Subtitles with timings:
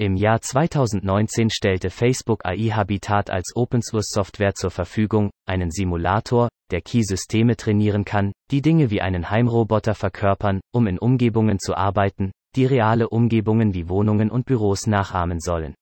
[0.00, 6.48] Im Jahr 2019 stellte Facebook AI Habitat als Open Source Software zur Verfügung, einen Simulator,
[6.70, 12.30] der Key-Systeme trainieren kann, die Dinge wie einen Heimroboter verkörpern, um in Umgebungen zu arbeiten,
[12.54, 15.74] die reale Umgebungen wie Wohnungen und Büros nachahmen sollen.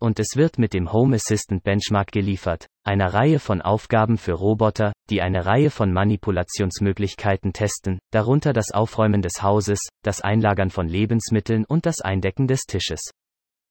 [0.00, 4.92] Und es wird mit dem Home Assistant Benchmark geliefert, einer Reihe von Aufgaben für Roboter,
[5.10, 11.64] die eine Reihe von Manipulationsmöglichkeiten testen, darunter das Aufräumen des Hauses, das Einlagern von Lebensmitteln
[11.64, 13.10] und das Eindecken des Tisches.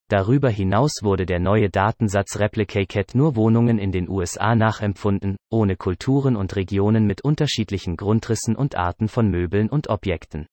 [0.10, 6.36] Darüber hinaus wurde der neue Datensatz Replicated nur Wohnungen in den USA nachempfunden, ohne Kulturen
[6.36, 10.48] und Regionen mit unterschiedlichen Grundrissen und Arten von Möbeln und Objekten.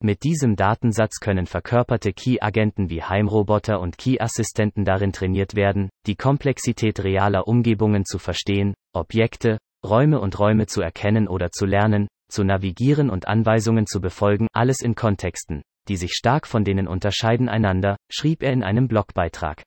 [0.00, 7.02] Mit diesem Datensatz können verkörperte Key-Agenten wie Heimroboter und Key-Assistenten darin trainiert werden, die Komplexität
[7.02, 13.10] realer Umgebungen zu verstehen, Objekte, Räume und Räume zu erkennen oder zu lernen, zu navigieren
[13.10, 18.42] und Anweisungen zu befolgen, alles in Kontexten, die sich stark von denen unterscheiden einander, schrieb
[18.42, 19.62] er in einem Blogbeitrag.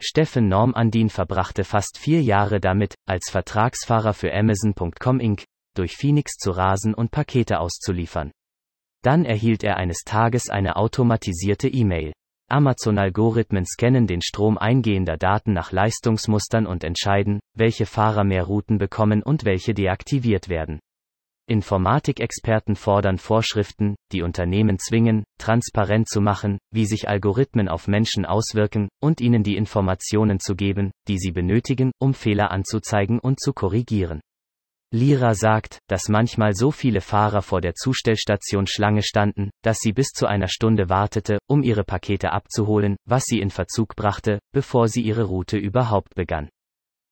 [0.00, 6.50] Steffen Normandin verbrachte fast vier Jahre damit, als Vertragsfahrer für Amazon.com Inc durch Phoenix zu
[6.52, 8.30] rasen und Pakete auszuliefern.
[9.02, 12.12] Dann erhielt er eines Tages eine automatisierte E-Mail.
[12.48, 19.22] Amazon-Algorithmen scannen den Strom eingehender Daten nach Leistungsmustern und entscheiden, welche Fahrer mehr Routen bekommen
[19.22, 20.80] und welche deaktiviert werden.
[21.48, 28.88] Informatikexperten fordern Vorschriften, die Unternehmen zwingen, transparent zu machen, wie sich Algorithmen auf Menschen auswirken,
[29.00, 34.20] und ihnen die Informationen zu geben, die sie benötigen, um Fehler anzuzeigen und zu korrigieren.
[34.90, 40.08] Lira sagt, dass manchmal so viele Fahrer vor der Zustellstation Schlange standen, dass sie bis
[40.08, 45.02] zu einer Stunde wartete, um ihre Pakete abzuholen, was sie in Verzug brachte, bevor sie
[45.02, 46.48] ihre Route überhaupt begann.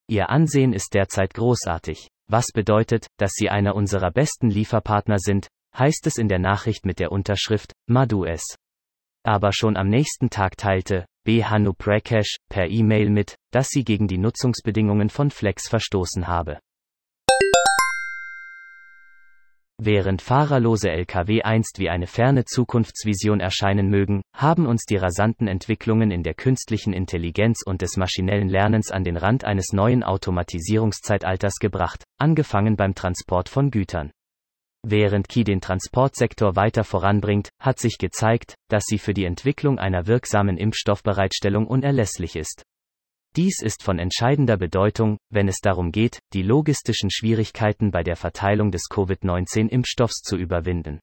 [0.08, 2.08] Ihr Ansehen ist derzeit großartig.
[2.28, 6.98] Was bedeutet, dass sie einer unserer besten Lieferpartner sind, heißt es in der Nachricht mit
[6.98, 8.42] der Unterschrift, Madu es.
[9.24, 11.44] Aber schon am nächsten Tag teilte, B.
[11.44, 16.60] Hanu Prakash, per E-Mail mit, dass sie gegen die Nutzungsbedingungen von Flex verstoßen habe.
[19.78, 26.10] Während fahrerlose Lkw einst wie eine ferne Zukunftsvision erscheinen mögen, haben uns die rasanten Entwicklungen
[26.10, 32.04] in der künstlichen Intelligenz und des maschinellen Lernens an den Rand eines neuen Automatisierungszeitalters gebracht,
[32.18, 34.12] angefangen beim Transport von Gütern.
[34.82, 40.06] Während Ki den Transportsektor weiter voranbringt, hat sich gezeigt, dass sie für die Entwicklung einer
[40.06, 42.62] wirksamen Impfstoffbereitstellung unerlässlich ist.
[43.36, 48.70] Dies ist von entscheidender Bedeutung, wenn es darum geht, die logistischen Schwierigkeiten bei der Verteilung
[48.70, 51.00] des Covid-19-Impfstoffs zu überwinden.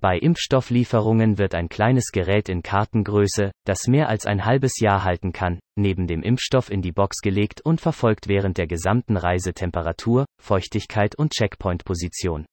[0.00, 5.32] Bei Impfstofflieferungen wird ein kleines Gerät in Kartengröße, das mehr als ein halbes Jahr halten
[5.32, 10.26] kann, neben dem Impfstoff in die Box gelegt und verfolgt während der gesamten Reise Temperatur,
[10.40, 12.46] Feuchtigkeit und Checkpoint-Position.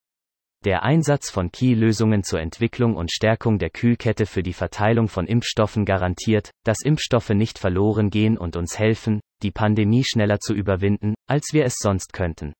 [0.63, 5.83] Der Einsatz von Key-Lösungen zur Entwicklung und Stärkung der Kühlkette für die Verteilung von Impfstoffen
[5.83, 11.49] garantiert, dass Impfstoffe nicht verloren gehen und uns helfen, die Pandemie schneller zu überwinden, als
[11.51, 12.53] wir es sonst könnten.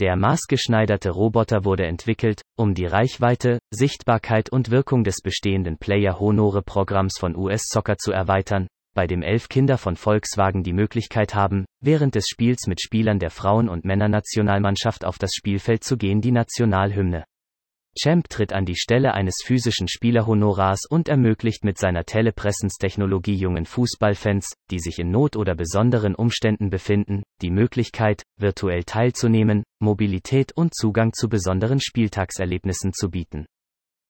[0.00, 7.36] Der maßgeschneiderte Roboter wurde entwickelt, um die Reichweite, Sichtbarkeit und Wirkung des bestehenden Player-Honore-Programms von
[7.36, 12.28] US Soccer zu erweitern, bei dem elf Kinder von Volkswagen die Möglichkeit haben, während des
[12.28, 17.24] Spiels mit Spielern der Frauen- und Männernationalmannschaft auf das Spielfeld zu gehen die Nationalhymne.
[17.96, 24.52] Champ tritt an die Stelle eines physischen Spielerhonorars und ermöglicht mit seiner Telepressenstechnologie jungen Fußballfans,
[24.70, 31.12] die sich in Not oder besonderen Umständen befinden, die Möglichkeit, virtuell teilzunehmen, Mobilität und Zugang
[31.12, 33.46] zu besonderen Spieltagserlebnissen zu bieten.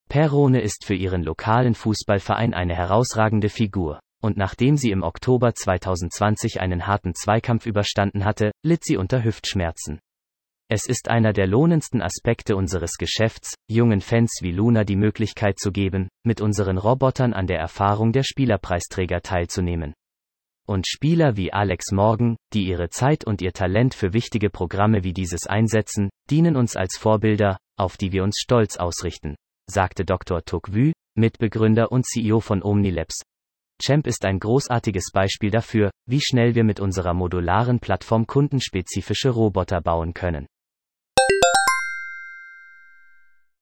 [0.08, 6.58] Perone ist für ihren lokalen Fußballverein eine herausragende Figur und nachdem sie im Oktober 2020
[6.58, 10.00] einen harten Zweikampf überstanden hatte, litt sie unter Hüftschmerzen.
[10.70, 15.72] Es ist einer der lohnendsten Aspekte unseres Geschäfts, jungen Fans wie Luna die Möglichkeit zu
[15.72, 19.92] geben, mit unseren Robotern an der Erfahrung der Spielerpreisträger teilzunehmen.
[20.66, 25.12] Und Spieler wie Alex Morgan, die ihre Zeit und ihr Talent für wichtige Programme wie
[25.12, 29.36] dieses einsetzen, dienen uns als Vorbilder, auf die wir uns stolz ausrichten,
[29.70, 30.42] sagte Dr.
[30.46, 33.20] Tokvü, Mitbegründer und CEO von Omnilabs,
[33.84, 39.82] Champ ist ein großartiges Beispiel dafür, wie schnell wir mit unserer modularen Plattform kundenspezifische Roboter
[39.82, 40.46] bauen können.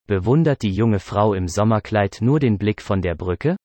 [0.07, 3.57] Bewundert die junge Frau im Sommerkleid nur den Blick von der Brücke?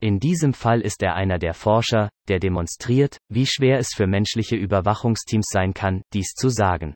[0.00, 4.56] In diesem Fall ist er einer der Forscher, der demonstriert, wie schwer es für menschliche
[4.56, 6.94] Überwachungsteams sein kann, dies zu sagen.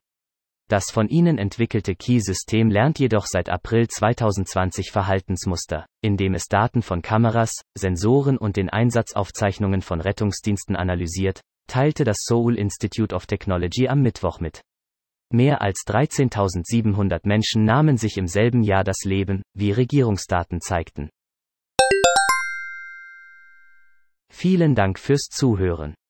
[0.69, 7.01] Das von ihnen entwickelte Key-System lernt jedoch seit April 2020 Verhaltensmuster, indem es Daten von
[7.01, 14.03] Kameras, Sensoren und den Einsatzaufzeichnungen von Rettungsdiensten analysiert, teilte das Seoul Institute of Technology am
[14.03, 14.61] Mittwoch mit.
[15.31, 21.09] Mehr als 13.700 Menschen nahmen sich im selben Jahr das Leben, wie Regierungsdaten zeigten.
[24.31, 25.95] Vielen Dank fürs Zuhören.